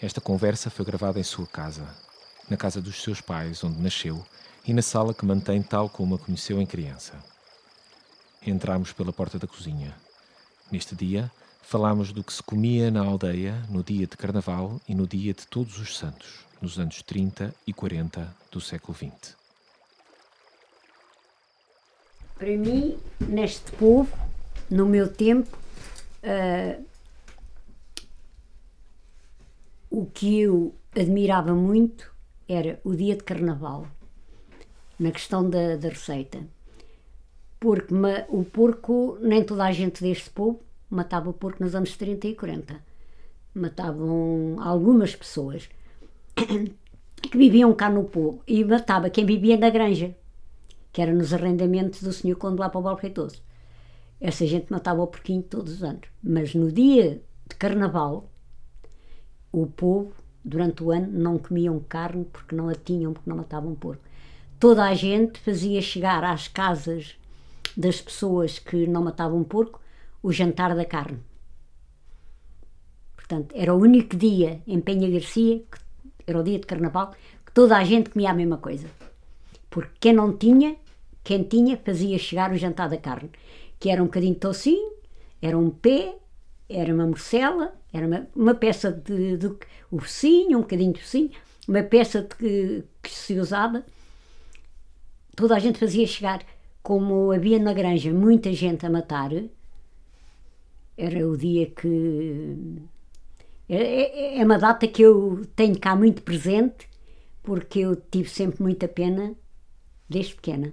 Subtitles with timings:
[0.00, 1.86] Esta conversa foi gravada em sua casa,
[2.50, 4.24] na casa dos seus pais, onde nasceu,
[4.66, 7.14] e na sala que mantém tal como a conheceu em criança.
[8.44, 9.94] Entramos pela porta da cozinha.
[10.70, 11.30] Neste dia,
[11.62, 15.46] falámos do que se comia na aldeia no dia de Carnaval e no dia de
[15.46, 19.36] Todos os Santos, nos anos 30 e 40 do século XX.
[22.36, 24.27] Para mim, neste povo,
[24.70, 25.48] no meu tempo,
[26.22, 26.78] ah,
[29.90, 32.12] o que eu admirava muito
[32.48, 33.86] era o dia de carnaval,
[34.98, 36.40] na questão da, da receita.
[37.60, 42.28] Porque ma- o porco, nem toda a gente deste povo matava porco nos anos 30
[42.28, 42.80] e 40.
[43.54, 45.68] Matavam algumas pessoas
[47.22, 50.14] que viviam cá no povo e matava quem vivia na granja,
[50.92, 53.42] que era nos arrendamentos do senhor Conde lá para o Balfeitoso.
[54.20, 56.08] Essa gente matava o porquinho todos os anos.
[56.22, 58.30] Mas no dia de carnaval,
[59.52, 60.12] o povo,
[60.44, 64.02] durante o ano, não comiam carne porque não a tinham, porque não matavam porco.
[64.58, 67.16] Toda a gente fazia chegar às casas
[67.76, 69.80] das pessoas que não matavam porco
[70.22, 71.20] o jantar da carne.
[73.14, 75.78] Portanto, era o único dia em Penha Garcia, que
[76.26, 78.88] era o dia de carnaval, que toda a gente comia a mesma coisa.
[79.70, 80.76] Porque quem não tinha,
[81.22, 83.30] quem tinha, fazia chegar o jantar da carne,
[83.78, 84.92] que era um bocadinho de tocinho,
[85.40, 86.16] era um pé,
[86.68, 89.56] era uma morcela, era uma, uma peça de, de o
[89.96, 91.30] um bocadinho de focinho,
[91.66, 93.84] uma peça de, que, que se usava.
[95.36, 96.44] Toda a gente fazia chegar,
[96.82, 99.30] como havia na granja muita gente a matar,
[100.96, 102.56] era o dia que.
[103.68, 106.88] É, é- é uma data que eu tenho cá muito presente,
[107.42, 109.34] porque eu tive sempre muita pena,
[110.08, 110.72] desde pequena,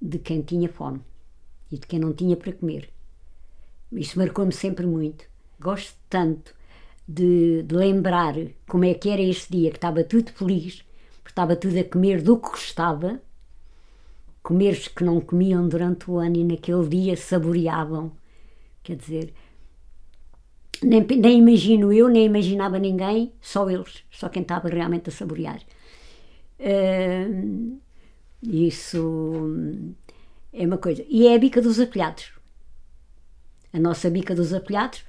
[0.00, 1.00] de quem tinha fome
[1.74, 2.88] e de quem não tinha para comer.
[3.92, 5.24] Isso marcou-me sempre muito.
[5.60, 6.54] Gosto tanto
[7.06, 8.34] de, de lembrar
[8.68, 10.84] como é que era este dia, que estava tudo feliz,
[11.16, 13.20] porque estava tudo a comer do que gostava,
[14.42, 18.12] comeres que não comiam durante o ano e naquele dia saboreavam.
[18.82, 19.34] Quer dizer,
[20.82, 25.60] nem, nem imagino eu, nem imaginava ninguém, só eles, só quem estava realmente a saborear.
[26.60, 27.78] Hum,
[28.42, 29.40] isso
[30.54, 31.04] é uma coisa.
[31.08, 32.32] E é a bica dos apelhados.
[33.72, 35.04] A nossa bica dos apelhados,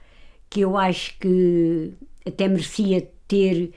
[0.49, 1.93] que eu acho que
[2.25, 3.71] até merecia ter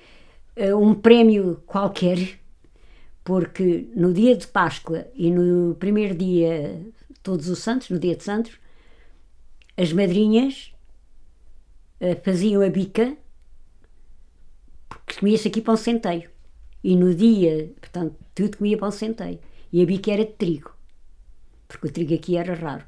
[0.57, 2.41] eh, um prémio qualquer,
[3.23, 6.81] porque no dia de Páscoa e no primeiro dia,
[7.23, 8.59] todos os santos, no dia de Santos,
[9.77, 10.73] as madrinhas
[12.01, 13.17] eh, faziam a bica
[14.89, 16.31] porque comia-se aqui pão centeio.
[16.83, 19.39] E no dia, portanto, tudo comia pão centeio.
[19.73, 20.75] E a bica era de trigo,
[21.69, 22.85] porque o trigo aqui era raro.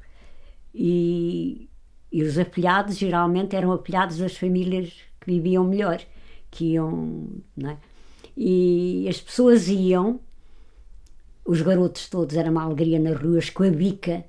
[0.73, 1.69] E,
[2.11, 6.01] e os apelhados geralmente eram apelhados das famílias que viviam melhor,
[6.49, 7.27] que iam.
[7.55, 7.77] Não é?
[8.35, 10.19] E as pessoas iam,
[11.45, 14.25] os garotos todos, era uma alegria nas ruas, com a bica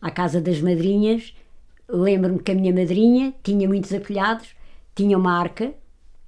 [0.00, 1.34] à casa das madrinhas.
[1.88, 4.48] Lembro-me que a minha madrinha tinha muitos apelhados,
[4.94, 5.72] tinha uma arca,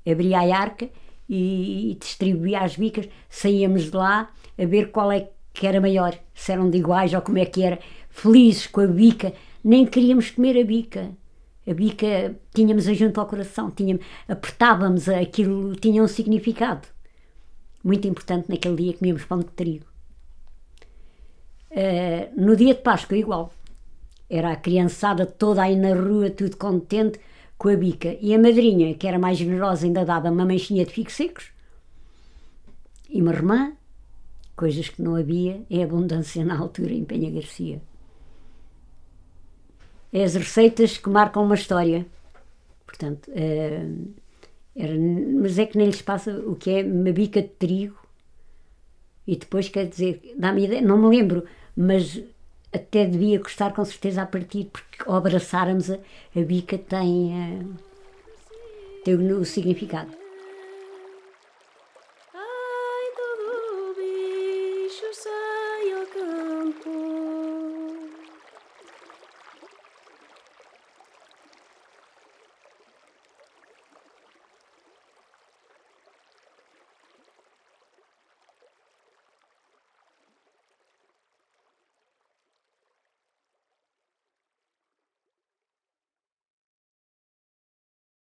[0.06, 0.88] abria a arca
[1.29, 3.08] e, e distribuía as bicas.
[3.29, 7.23] Saíamos de lá a ver qual é que era maior, se eram de iguais ou
[7.23, 7.79] como é que era.
[8.11, 9.32] Felizes com a bica,
[9.62, 11.12] nem queríamos comer a bica.
[11.64, 16.88] A bica tínhamos a junto ao coração, tínhamos, apertávamos aquilo, tinha um significado
[17.87, 19.87] muito importante naquele dia comíamos pão de trigo.
[21.70, 23.52] Eh, no dia de Páscoa, igual.
[24.29, 27.20] Era a criançada toda aí na rua, tudo contente
[27.56, 28.17] com a bica.
[28.20, 31.52] E a madrinha, que era mais generosa, ainda dava uma manchinha de figos secos
[33.09, 33.73] e uma romã,
[34.56, 37.81] coisas que não havia em abundância na altura em Penha Garcia.
[40.12, 42.06] é as receitas que marcam uma história.
[42.87, 43.87] Portanto, eh,
[44.75, 47.99] era, mas é que nem lhes passa o que é uma bica de trigo
[49.26, 51.44] e depois quer dizer, dá-me ideia, não me lembro,
[51.76, 52.23] mas
[52.73, 55.99] até devia custar com certeza a partir, porque ao abraçarmos a,
[56.35, 57.67] a bica tem, eh,
[59.05, 60.25] tem o, o significado.